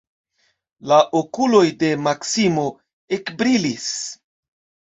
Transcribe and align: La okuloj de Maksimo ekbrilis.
La 0.91 0.97
okuloj 1.19 1.61
de 1.83 1.91
Maksimo 2.07 2.65
ekbrilis. 3.19 3.89